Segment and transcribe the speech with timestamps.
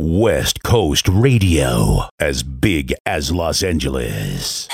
[0.00, 4.68] West Coast Radio, as big as Los Angeles.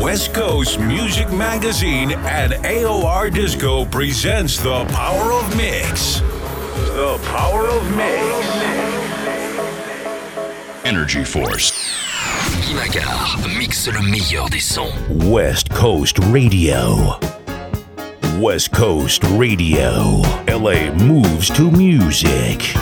[0.00, 6.20] West Coast Music Magazine and AOR Disco presents The Power of Mix.
[6.94, 8.46] The Power of Mix.
[10.86, 11.70] Energy Force.
[12.62, 14.90] Guy Magar mixe le meilleur des sons.
[15.10, 17.18] West Coast Radio.
[18.40, 20.22] West Coast Radio.
[20.48, 22.74] LA moves to music.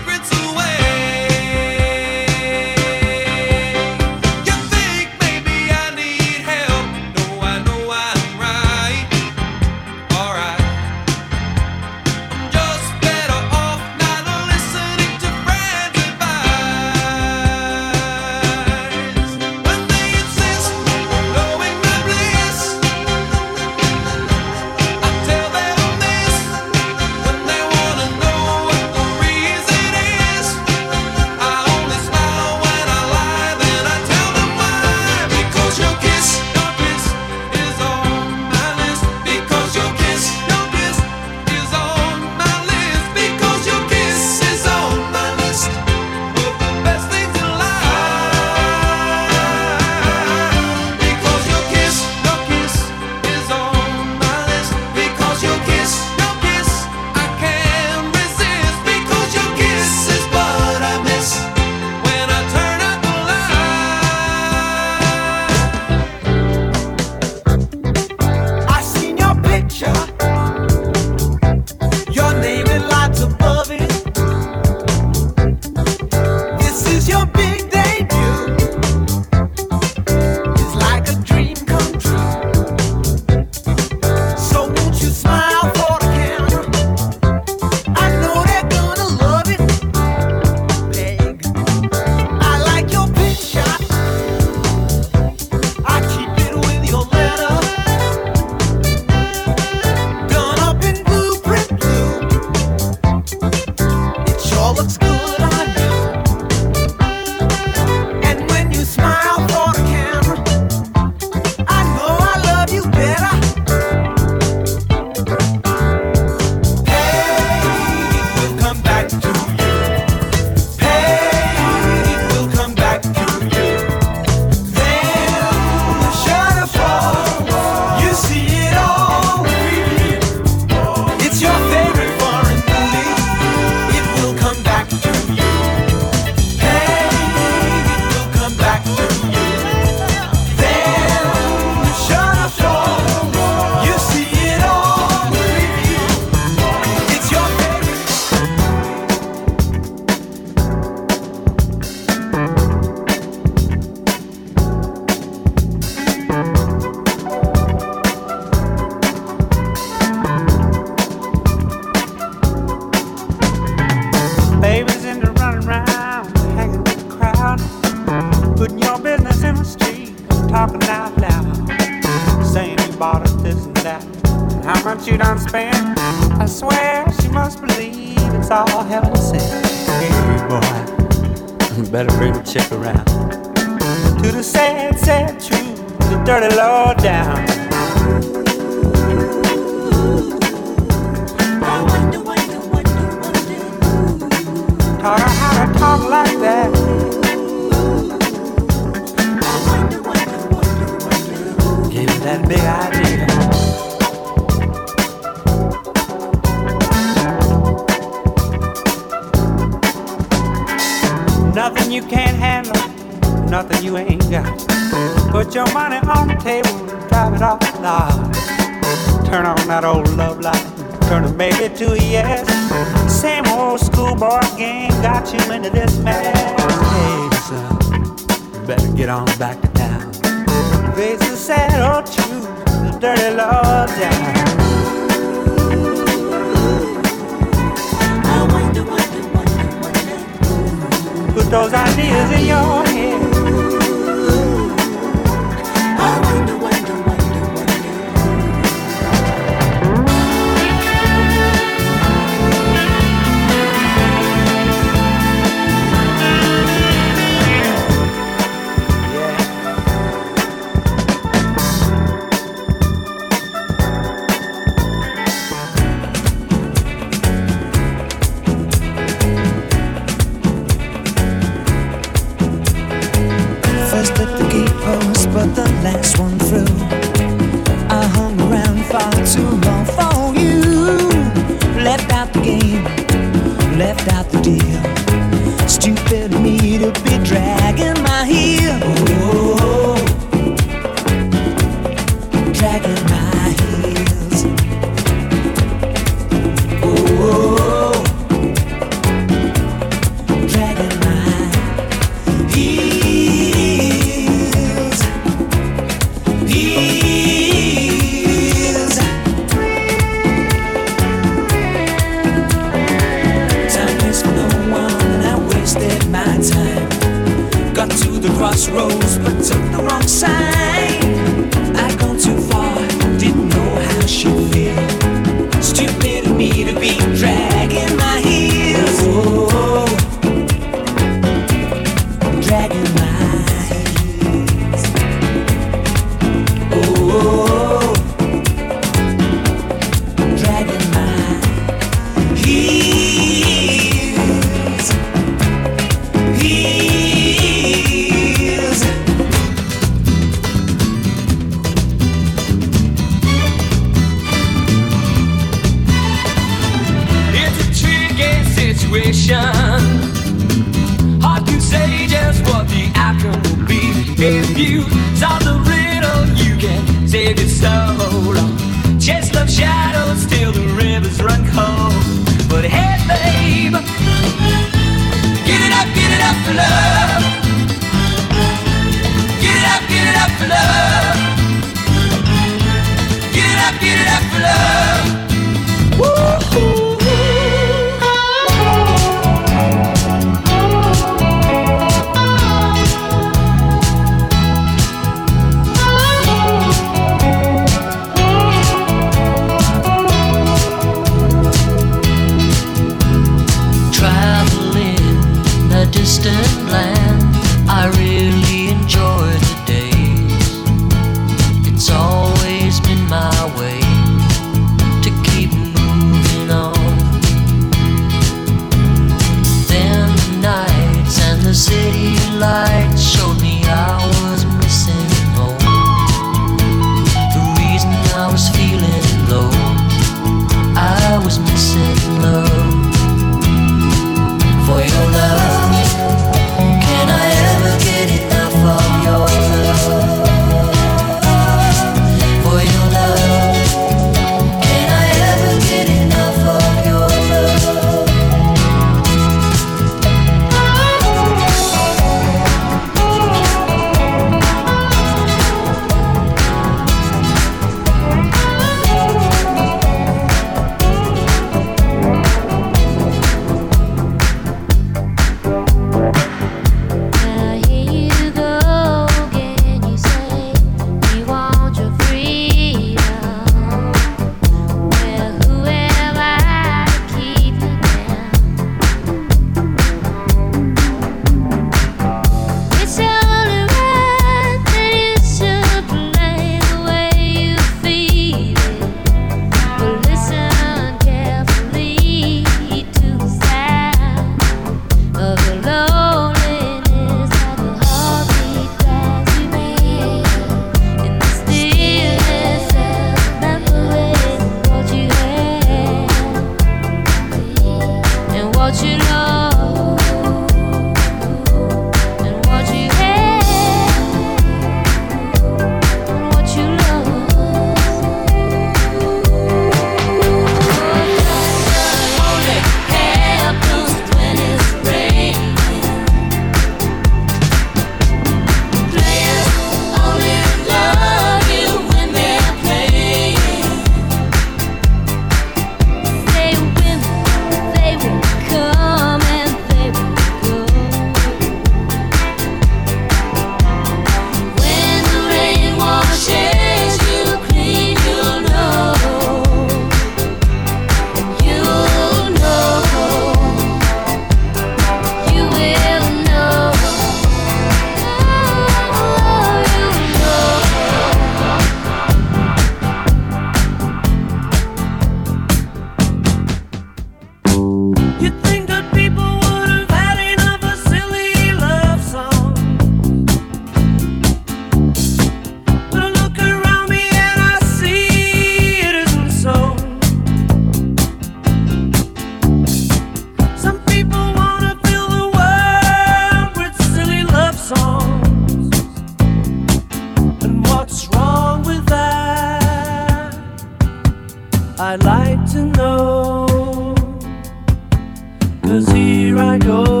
[599.51, 600.00] I go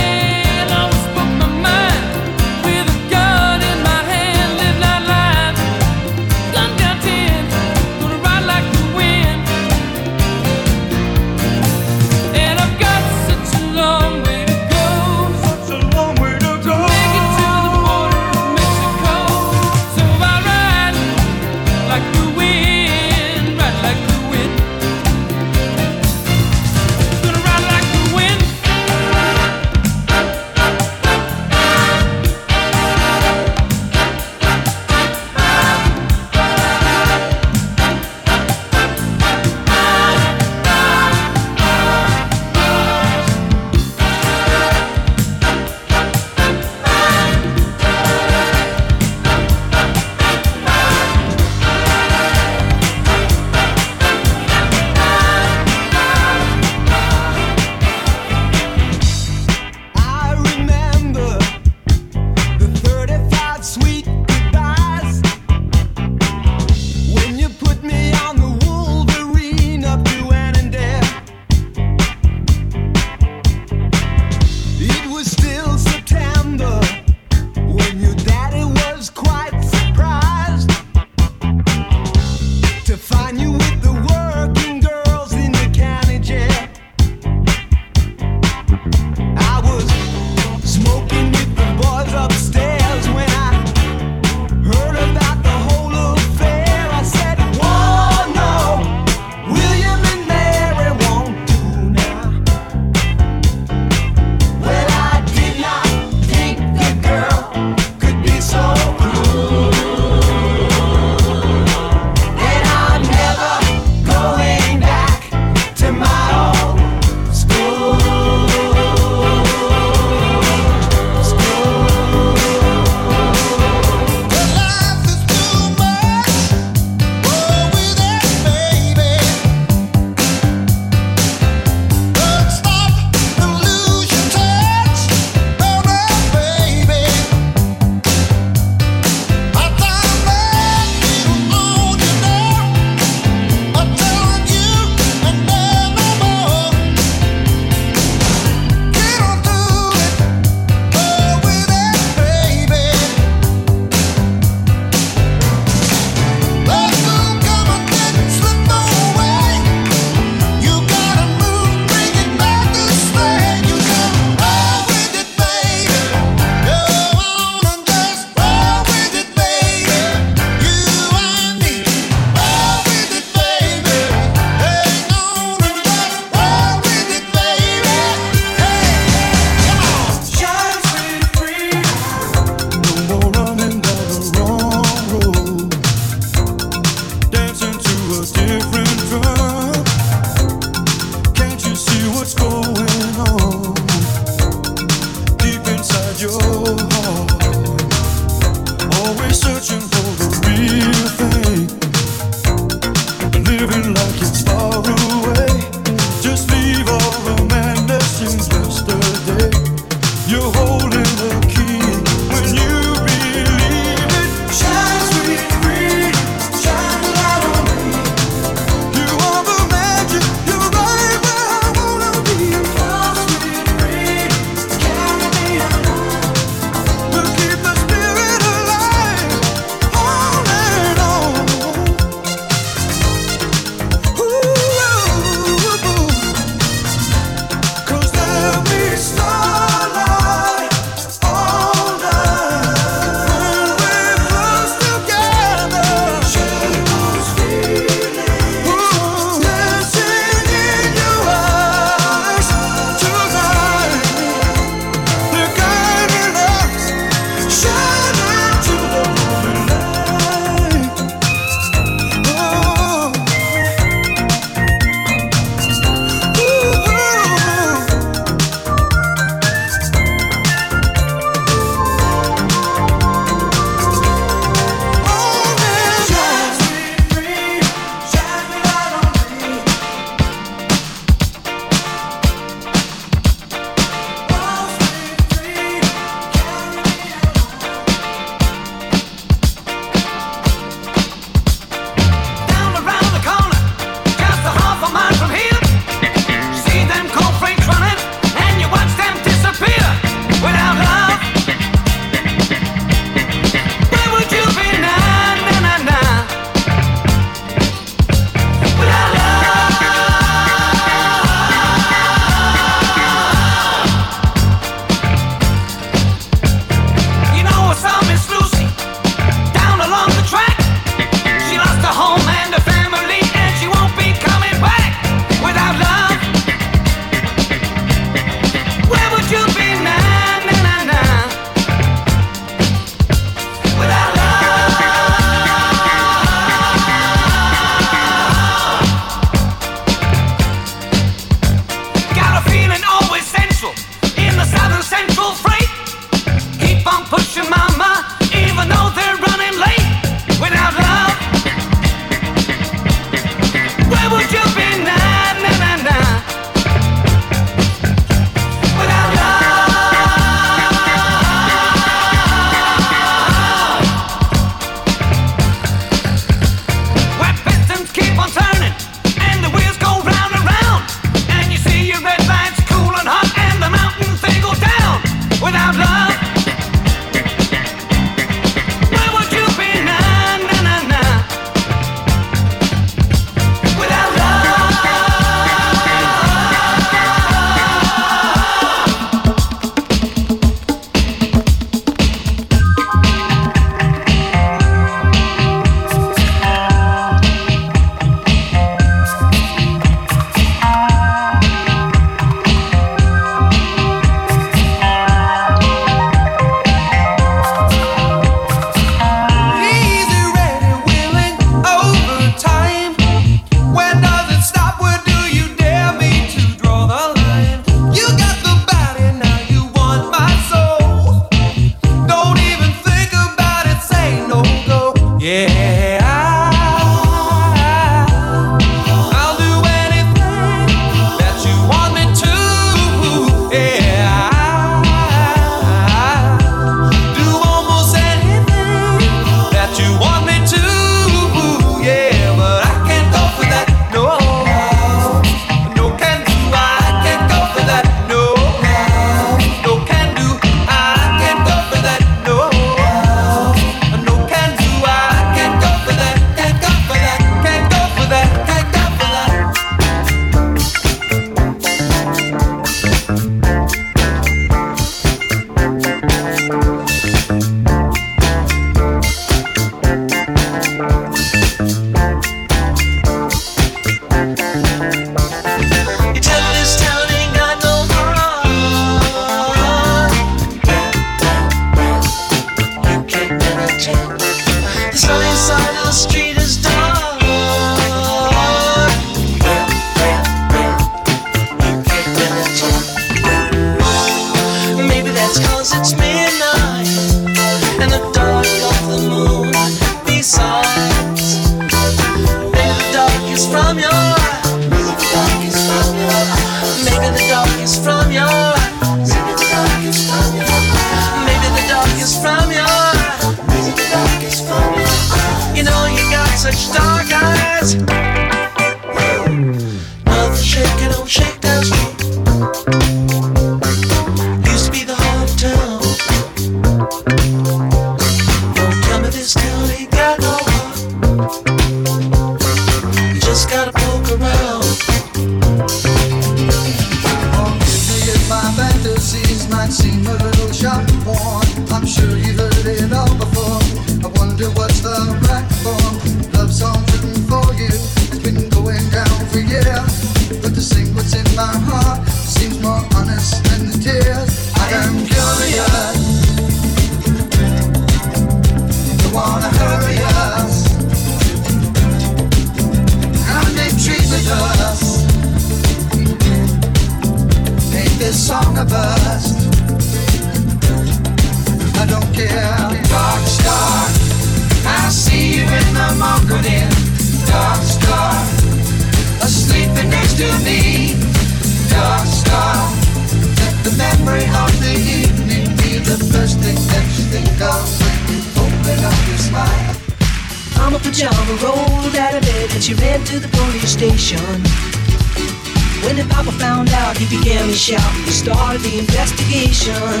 [598.78, 600.00] investigation.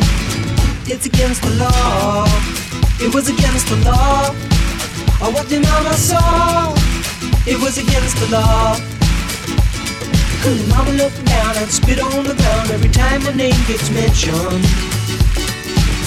[0.88, 2.24] It's against the law.
[3.00, 4.34] It was against the law.
[5.20, 6.72] I walked in on my soul.
[7.44, 8.76] It was against the law.
[10.42, 14.64] Cause mama looked down and spit on the ground every time my name gets mentioned.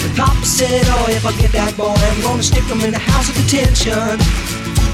[0.02, 2.98] The papa said, oh, if I get that boy, I'm gonna stick him in the
[2.98, 4.18] house of detention.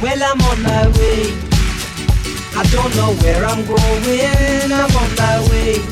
[0.01, 1.35] Well, I'm on my way.
[2.55, 5.92] I don't know where I'm going, I'm on my way.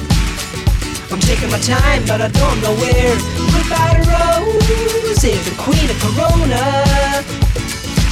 [1.10, 3.16] I'm taking my time, but I don't know where.
[3.50, 7.24] Goodbye to Rose, the queen of Corona.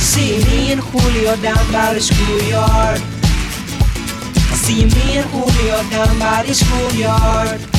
[0.01, 3.01] See me and Julio down by the schoolyard.
[4.55, 7.78] See me and Julio down by the schoolyard.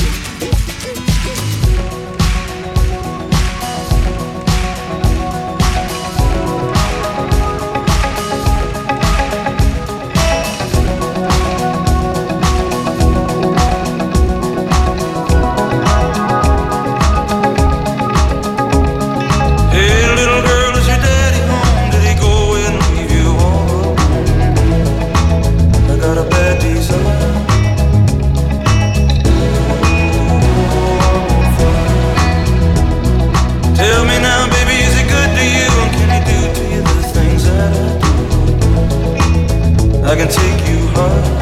[40.20, 41.39] can take you home.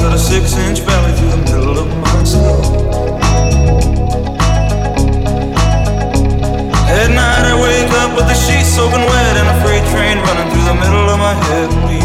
[0.00, 2.62] cut a six inch valley through the middle of my soul.
[6.98, 10.48] At night I wake up with the sheets soaking wet and a freight train running
[10.52, 12.03] through the middle of my head.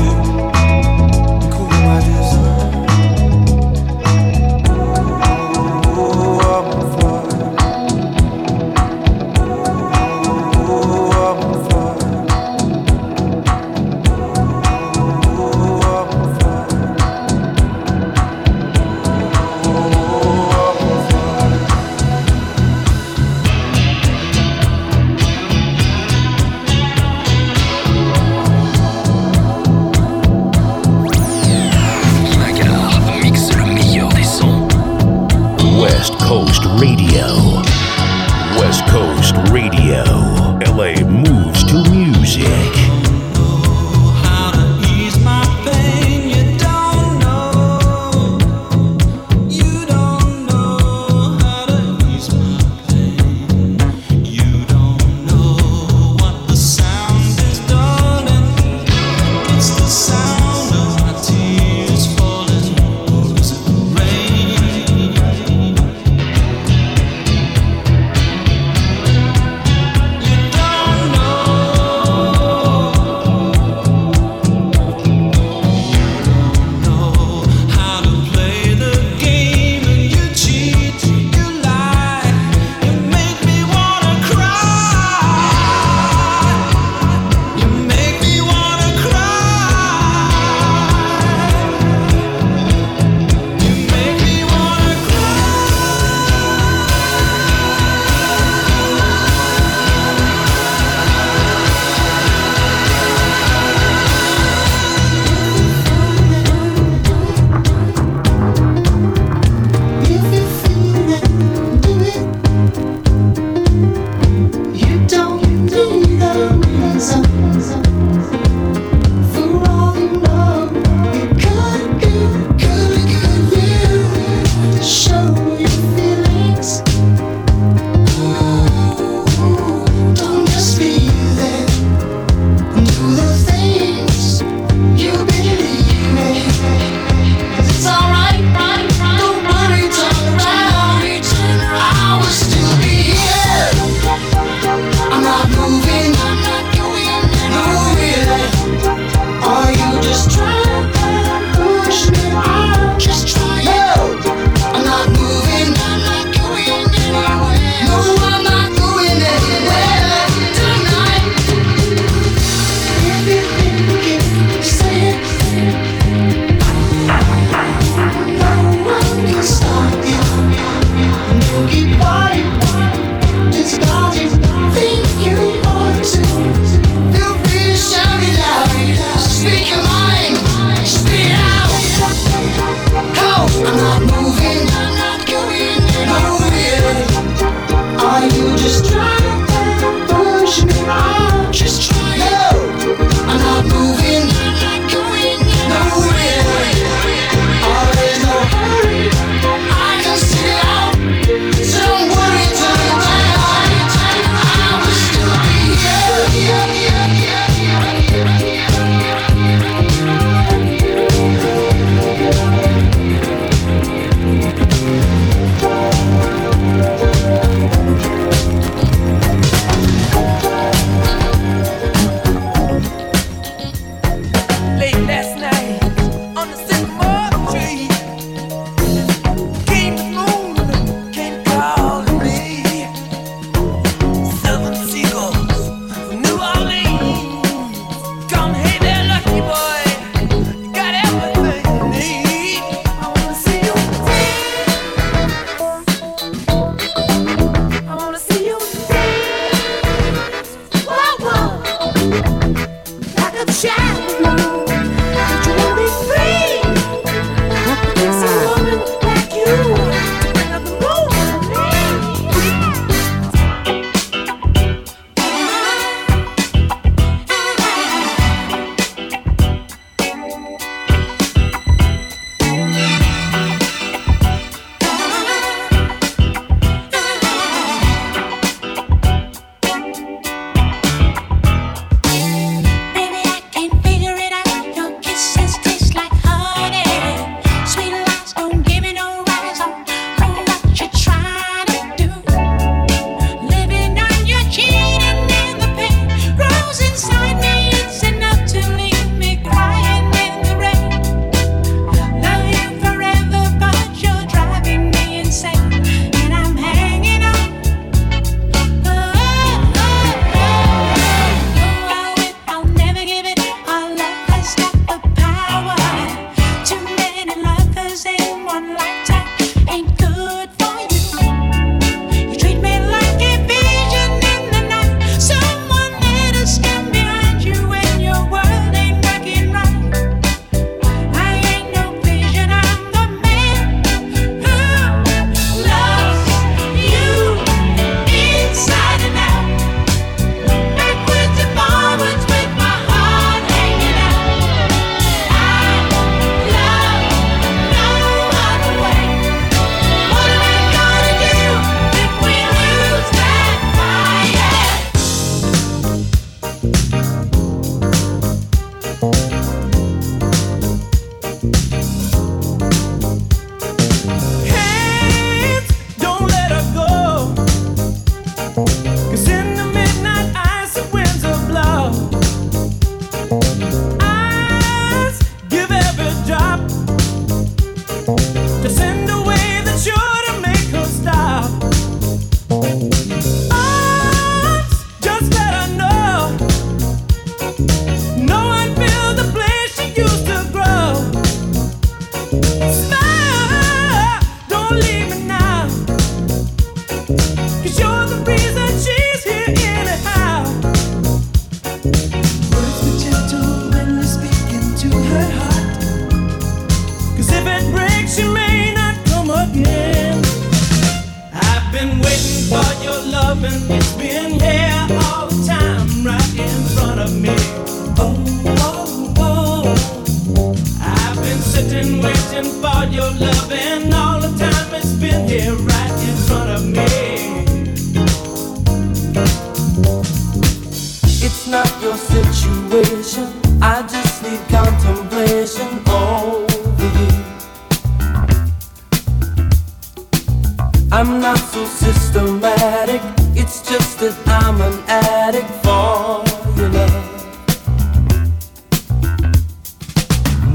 [441.00, 443.00] I'm not so systematic,
[443.34, 446.28] it's just that I'm an addict for
[446.60, 447.06] your love.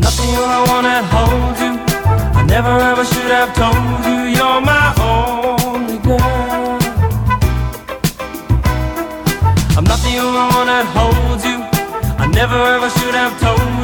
[0.05, 0.85] Nothing you're the one
[1.65, 1.73] you.
[2.37, 6.77] I never ever should have told you you're my only girl.
[9.79, 11.57] I'm not the only one that holds you.
[12.23, 13.84] I never ever should have told you.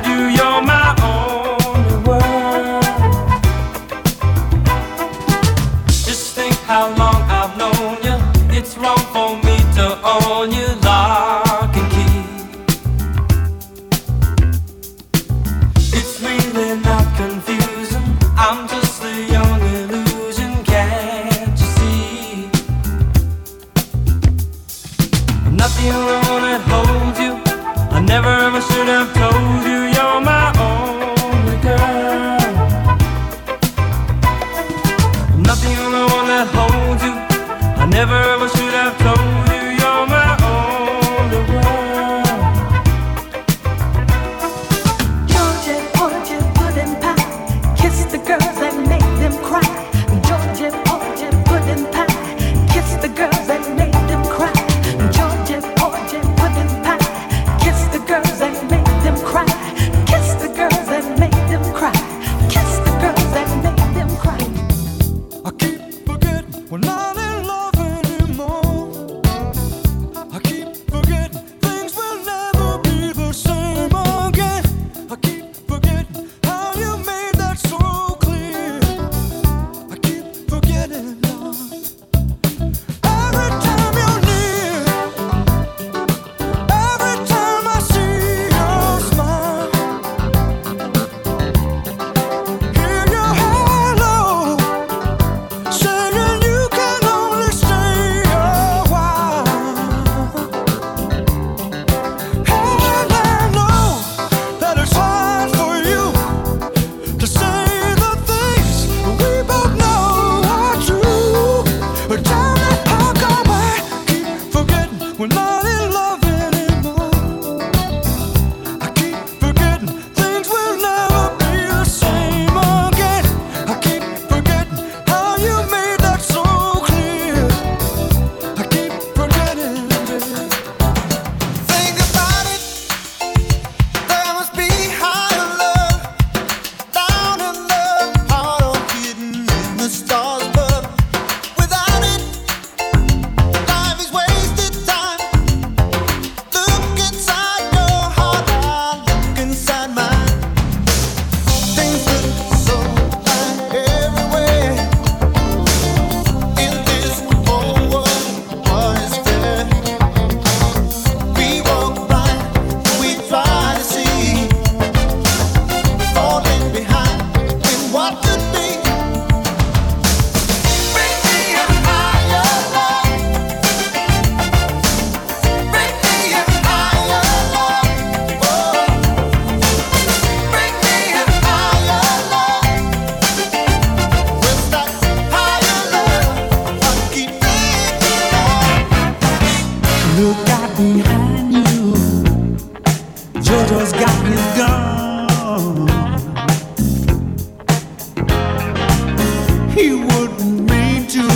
[199.80, 201.26] he wouldn't mean to.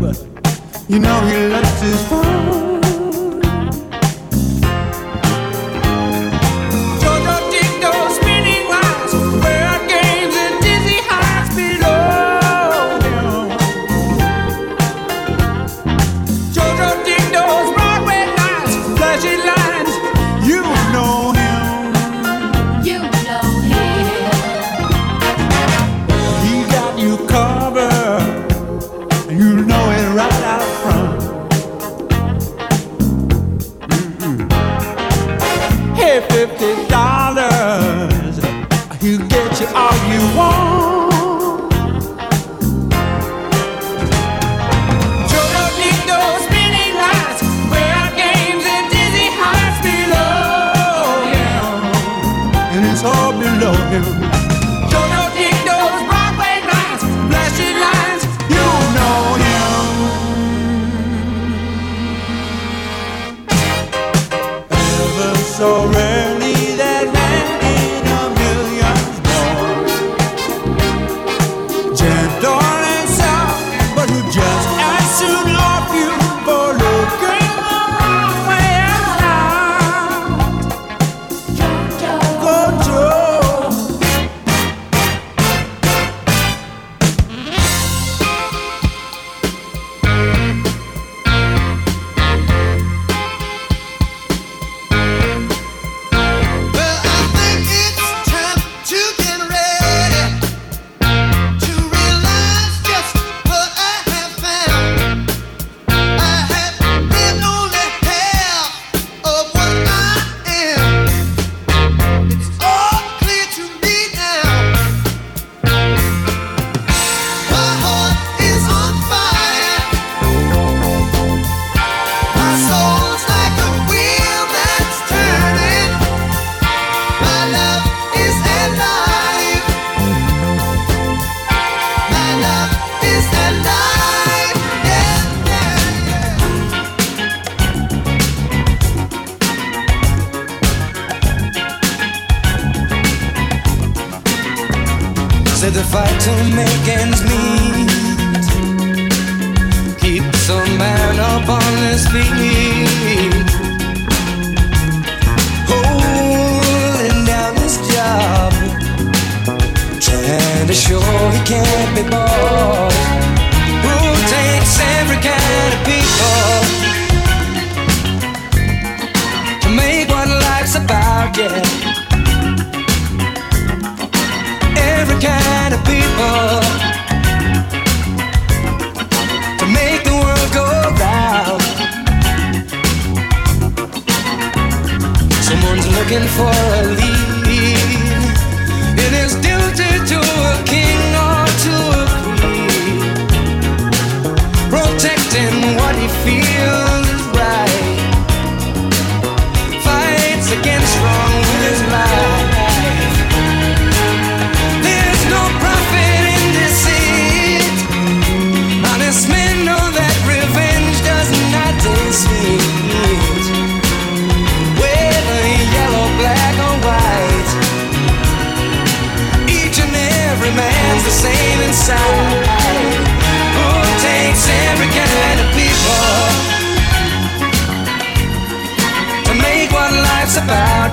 [0.00, 0.16] but
[0.88, 2.23] You know he left his.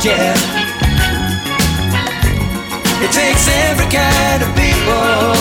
[0.03, 0.33] Yeah.
[3.03, 5.40] It takes every kind of people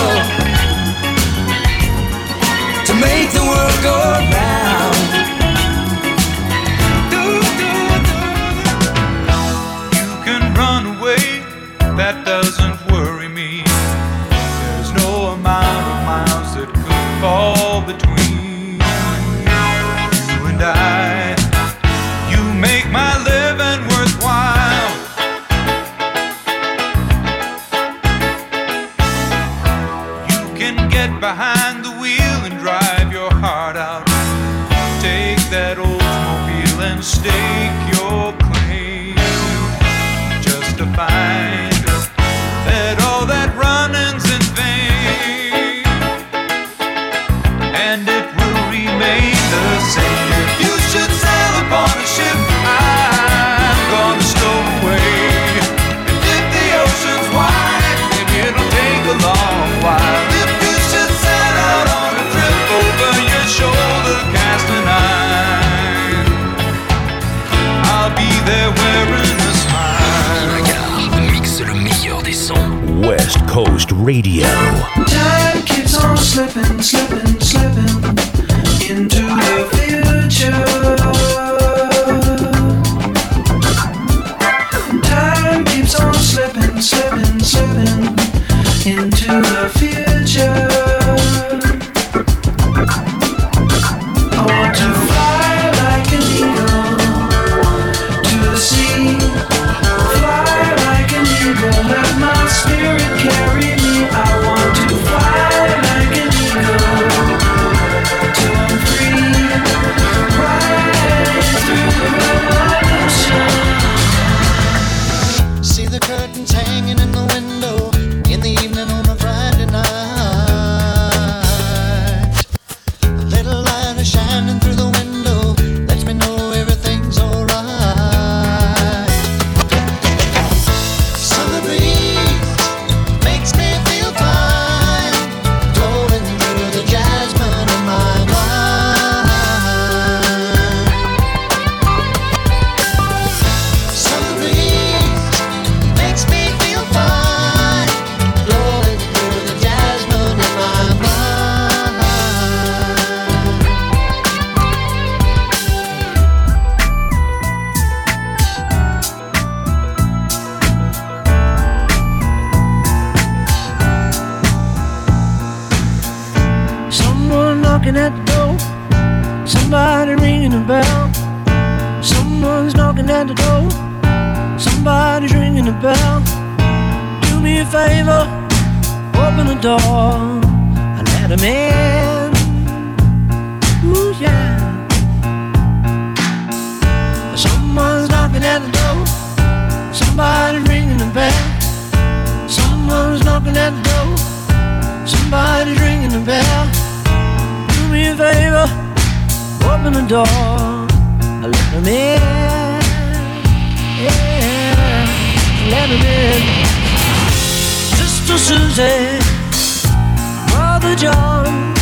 [210.97, 211.75] John,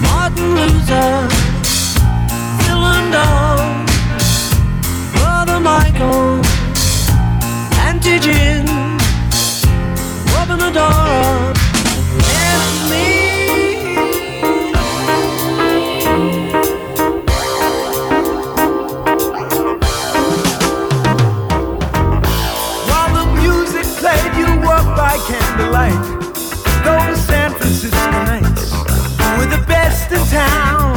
[0.00, 1.28] Martin Luther,
[2.62, 3.86] Phil and Don,
[5.12, 6.40] Brother Michael,
[7.86, 8.66] Antigen,
[10.32, 11.56] Robin Adora.
[22.88, 26.09] While the music played, you walked by candlelight.
[30.10, 30.89] the town.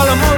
[0.00, 0.29] all I'm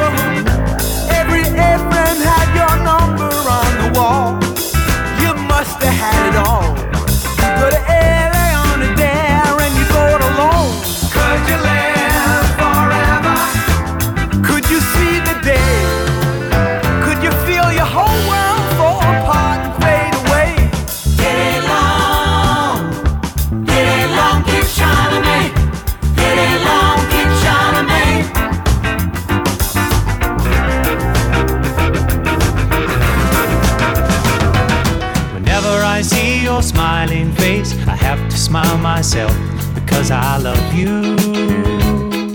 [39.03, 39.37] myself
[39.75, 41.03] because I love you.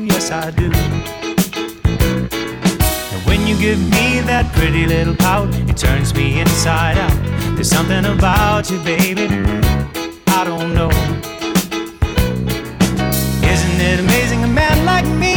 [0.05, 0.70] Yes, I do.
[3.13, 7.55] And when you give me that pretty little pout, it turns me inside out.
[7.55, 9.28] There's something about you, baby.
[10.28, 10.91] I don't know.
[13.53, 15.36] Isn't it amazing a man like me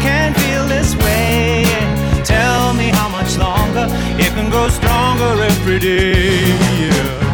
[0.00, 1.66] can feel this way?
[2.24, 3.86] Tell me how much longer
[4.18, 6.48] it can grow stronger every day.
[6.80, 7.29] Yeah.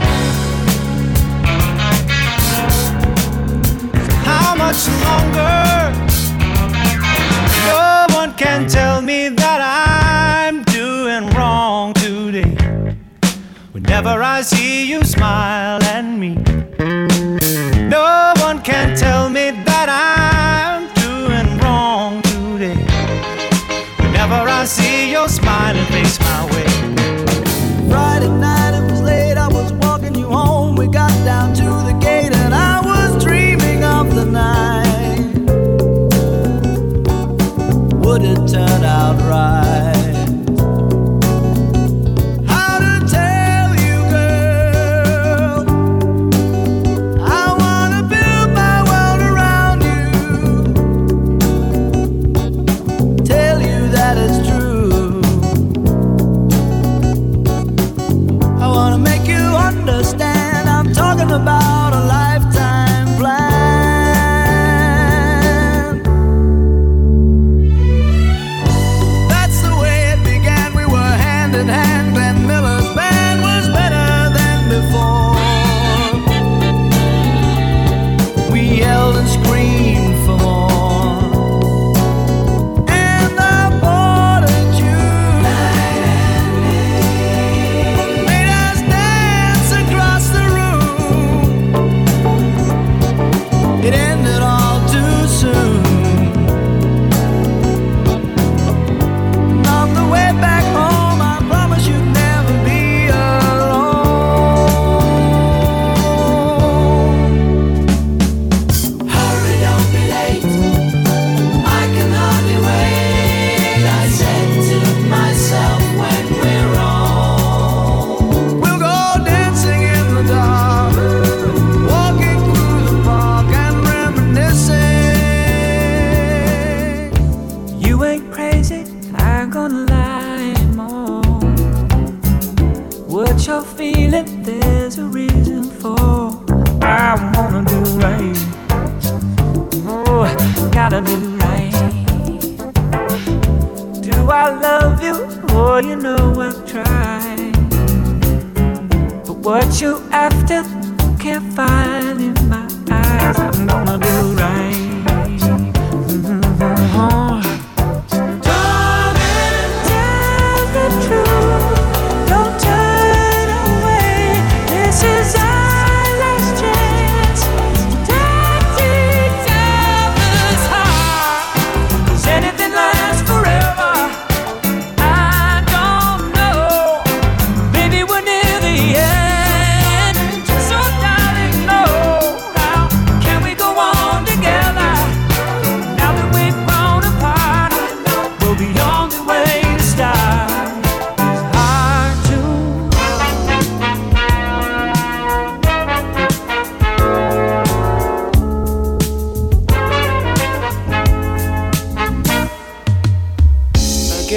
[4.67, 5.93] much longer.
[7.71, 12.57] No one can tell me that I'm doing wrong today.
[13.71, 16.35] Whenever I see you smile and me,
[17.97, 18.96] no one can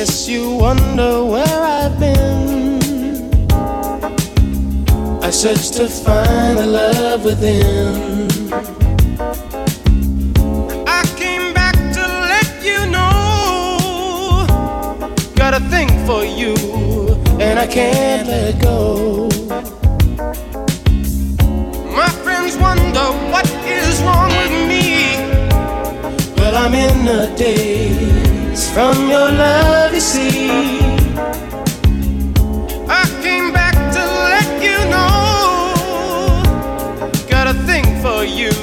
[0.05, 2.79] guess you wonder where I've been.
[5.21, 8.29] I searched to find the love within.
[10.87, 14.45] I came back to let you know.
[15.35, 16.55] Got a thing for you,
[17.45, 19.27] and I can't let go.
[21.99, 24.85] My friends wonder what is wrong with me.
[26.37, 28.28] Well, I'm in a daze
[28.79, 30.49] from your love, you see.
[32.87, 35.73] I came back to let you know.
[37.27, 38.53] Got a thing for you,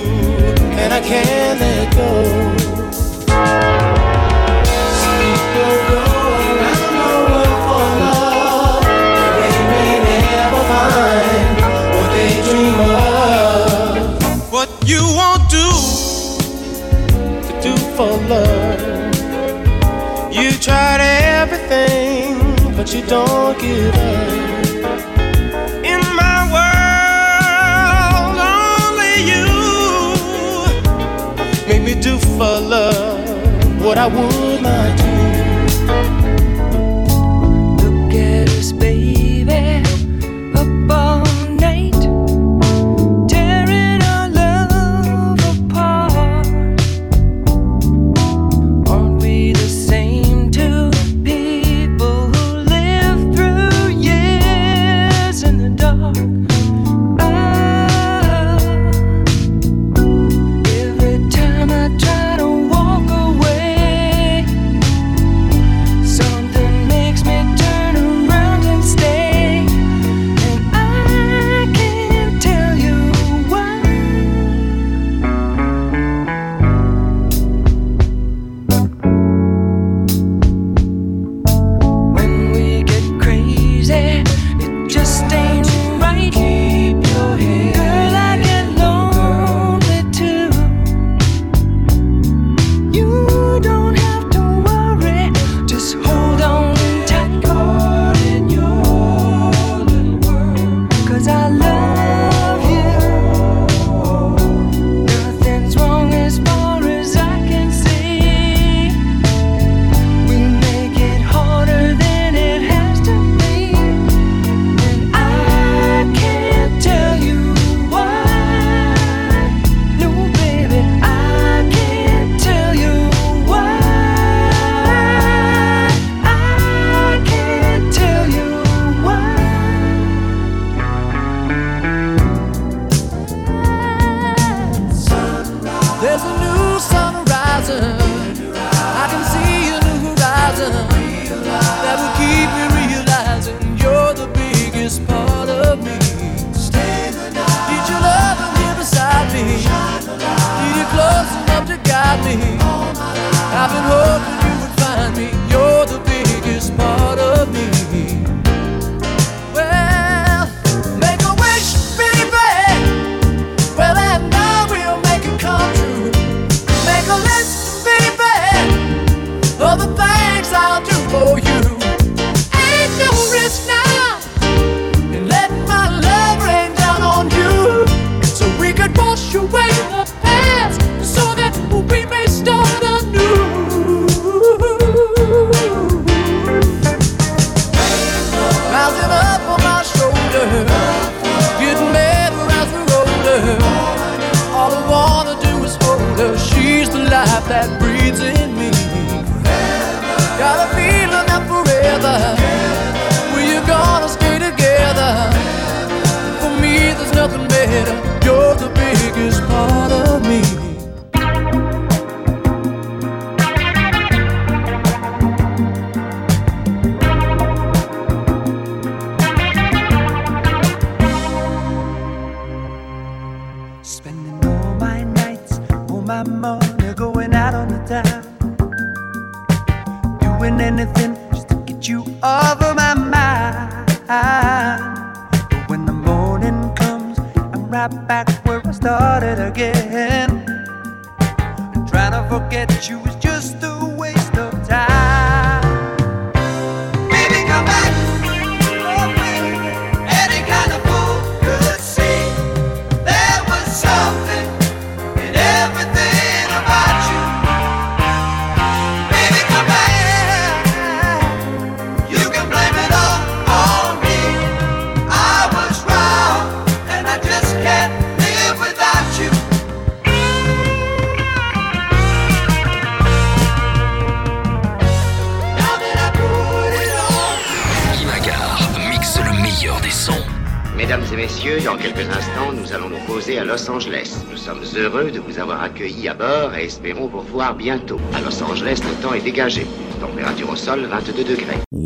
[0.81, 2.36] and I can't let go.
[23.09, 24.29] Don't give up.
[25.85, 29.47] In my world, only you
[31.69, 34.46] make me do for love what I would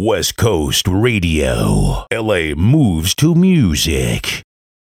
[0.03, 2.07] West Coast Radio.
[2.11, 4.39] LA moves to music.